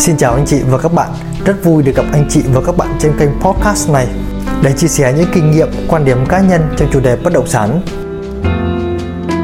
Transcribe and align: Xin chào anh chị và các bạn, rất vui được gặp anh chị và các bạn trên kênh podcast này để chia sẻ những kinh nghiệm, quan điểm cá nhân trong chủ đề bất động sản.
Xin 0.00 0.16
chào 0.16 0.34
anh 0.34 0.46
chị 0.46 0.60
và 0.68 0.78
các 0.78 0.92
bạn, 0.92 1.10
rất 1.44 1.64
vui 1.64 1.82
được 1.82 1.92
gặp 1.96 2.04
anh 2.12 2.26
chị 2.30 2.42
và 2.52 2.60
các 2.66 2.76
bạn 2.76 2.88
trên 3.00 3.12
kênh 3.18 3.30
podcast 3.40 3.90
này 3.90 4.06
để 4.62 4.72
chia 4.72 4.88
sẻ 4.88 5.14
những 5.16 5.28
kinh 5.34 5.50
nghiệm, 5.50 5.68
quan 5.88 6.04
điểm 6.04 6.26
cá 6.28 6.40
nhân 6.40 6.74
trong 6.76 6.88
chủ 6.92 7.00
đề 7.00 7.16
bất 7.16 7.32
động 7.32 7.46
sản. 7.46 7.80